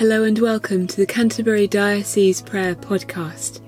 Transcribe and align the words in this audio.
Hello 0.00 0.24
and 0.24 0.38
welcome 0.38 0.86
to 0.86 0.96
the 0.96 1.04
Canterbury 1.04 1.66
Diocese 1.66 2.40
Prayer 2.40 2.74
Podcast. 2.74 3.60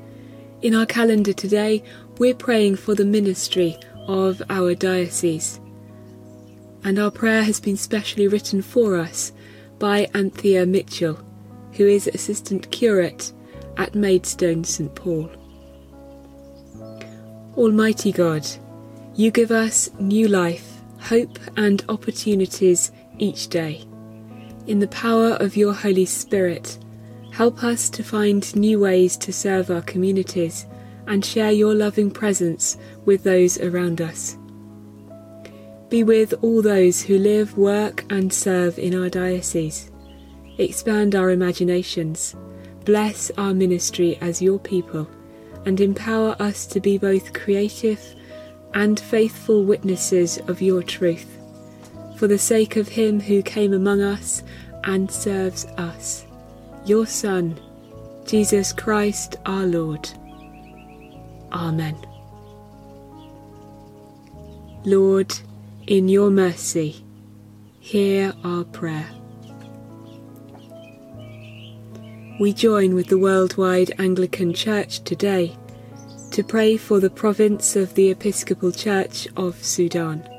In 0.62 0.74
our 0.74 0.86
calendar 0.86 1.34
today, 1.34 1.82
we're 2.16 2.34
praying 2.34 2.76
for 2.76 2.94
the 2.94 3.04
ministry 3.04 3.76
of 4.06 4.40
our 4.48 4.74
diocese. 4.74 5.60
And 6.84 6.98
our 6.98 7.10
prayer 7.10 7.42
has 7.42 7.60
been 7.60 7.76
specially 7.76 8.28
written 8.28 8.62
for 8.62 8.96
us 8.96 9.32
by 9.78 10.08
Anthea 10.14 10.64
Mitchell, 10.64 11.20
who 11.72 11.86
is 11.86 12.06
Assistant 12.06 12.70
Curate 12.70 13.30
at 13.76 13.94
Maidstone 13.94 14.64
St 14.64 14.94
Paul. 14.94 15.30
Almighty 17.58 18.10
God, 18.10 18.46
you 19.14 19.30
give 19.30 19.50
us 19.50 19.90
new 20.00 20.28
life, 20.28 20.80
hope, 20.98 21.38
and 21.58 21.84
opportunities 21.90 22.90
each 23.18 23.48
day. 23.48 23.84
In 24.64 24.78
the 24.78 24.86
power 24.88 25.30
of 25.40 25.56
your 25.56 25.72
Holy 25.72 26.04
Spirit, 26.04 26.78
help 27.32 27.64
us 27.64 27.90
to 27.90 28.04
find 28.04 28.54
new 28.54 28.78
ways 28.78 29.16
to 29.16 29.32
serve 29.32 29.72
our 29.72 29.82
communities 29.82 30.66
and 31.08 31.24
share 31.24 31.50
your 31.50 31.74
loving 31.74 32.12
presence 32.12 32.76
with 33.04 33.24
those 33.24 33.58
around 33.58 34.00
us. 34.00 34.38
Be 35.88 36.04
with 36.04 36.32
all 36.42 36.62
those 36.62 37.02
who 37.02 37.18
live, 37.18 37.58
work, 37.58 38.04
and 38.08 38.32
serve 38.32 38.78
in 38.78 38.94
our 38.94 39.08
diocese. 39.08 39.90
Expand 40.58 41.16
our 41.16 41.30
imaginations, 41.30 42.36
bless 42.84 43.32
our 43.36 43.52
ministry 43.52 44.16
as 44.20 44.40
your 44.40 44.60
people, 44.60 45.08
and 45.66 45.80
empower 45.80 46.36
us 46.38 46.66
to 46.66 46.78
be 46.78 46.98
both 46.98 47.32
creative 47.32 48.00
and 48.74 49.00
faithful 49.00 49.64
witnesses 49.64 50.38
of 50.46 50.62
your 50.62 50.84
truth. 50.84 51.41
For 52.22 52.28
the 52.28 52.38
sake 52.38 52.76
of 52.76 52.86
him 52.86 53.18
who 53.18 53.42
came 53.42 53.72
among 53.72 54.00
us 54.00 54.44
and 54.84 55.10
serves 55.10 55.64
us, 55.76 56.24
your 56.86 57.04
Son, 57.04 57.58
Jesus 58.26 58.72
Christ 58.72 59.34
our 59.44 59.66
Lord. 59.66 60.08
Amen. 61.50 61.96
Lord, 64.84 65.34
in 65.88 66.08
your 66.08 66.30
mercy, 66.30 67.04
hear 67.80 68.32
our 68.44 68.62
prayer. 68.62 69.10
We 72.38 72.52
join 72.52 72.94
with 72.94 73.08
the 73.08 73.18
worldwide 73.18 73.94
Anglican 73.98 74.54
Church 74.54 75.02
today 75.02 75.56
to 76.30 76.44
pray 76.44 76.76
for 76.76 77.00
the 77.00 77.10
province 77.10 77.74
of 77.74 77.96
the 77.96 78.10
Episcopal 78.10 78.70
Church 78.70 79.26
of 79.36 79.64
Sudan. 79.64 80.31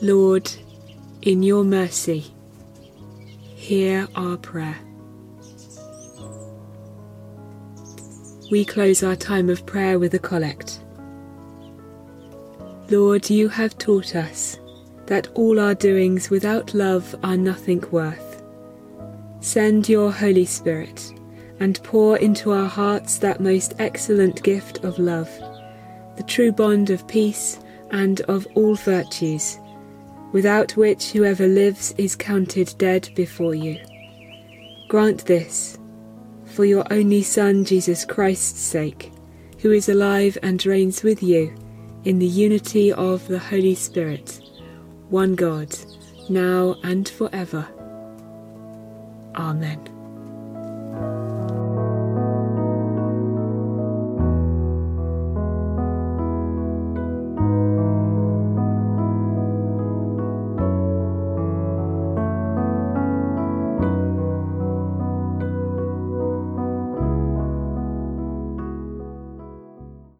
Lord, 0.00 0.50
in 1.22 1.42
your 1.42 1.64
mercy, 1.64 2.26
hear 3.54 4.08
our 4.14 4.36
prayer. 4.36 4.78
we 8.50 8.64
close 8.64 9.02
our 9.02 9.16
time 9.16 9.50
of 9.50 9.66
prayer 9.66 9.98
with 9.98 10.14
a 10.14 10.18
collect. 10.18 10.80
Lord, 12.90 13.28
you 13.28 13.48
have 13.48 13.76
taught 13.76 14.14
us 14.14 14.58
that 15.06 15.28
all 15.34 15.60
our 15.60 15.74
doings 15.74 16.30
without 16.30 16.72
love 16.72 17.14
are 17.22 17.36
nothing 17.36 17.84
worth. 17.90 18.42
Send 19.40 19.88
your 19.88 20.10
Holy 20.10 20.46
Spirit 20.46 21.12
and 21.60 21.82
pour 21.82 22.16
into 22.18 22.52
our 22.52 22.68
hearts 22.68 23.18
that 23.18 23.40
most 23.40 23.74
excellent 23.78 24.42
gift 24.42 24.82
of 24.84 24.98
love, 24.98 25.30
the 26.16 26.24
true 26.26 26.52
bond 26.52 26.88
of 26.88 27.06
peace 27.06 27.58
and 27.90 28.22
of 28.22 28.46
all 28.54 28.74
virtues, 28.76 29.58
without 30.32 30.76
which 30.76 31.12
whoever 31.12 31.46
lives 31.46 31.94
is 31.98 32.16
counted 32.16 32.74
dead 32.78 33.08
before 33.14 33.54
you. 33.54 33.78
Grant 34.88 35.24
this 35.26 35.78
for 36.44 36.64
your 36.64 36.84
only 36.90 37.22
Son, 37.22 37.64
Jesus 37.64 38.04
Christ's 38.04 38.60
sake, 38.60 39.12
who 39.60 39.70
is 39.70 39.88
alive 39.88 40.36
and 40.42 40.64
reigns 40.66 41.02
with 41.02 41.22
you 41.22 41.54
in 42.04 42.18
the 42.18 42.26
unity 42.26 42.92
of 42.92 43.26
the 43.28 43.38
Holy 43.38 43.74
Spirit, 43.74 44.40
one 45.08 45.34
God, 45.34 45.74
now 46.28 46.76
and 46.82 47.08
forever. 47.08 47.66
Amen. 49.36 49.97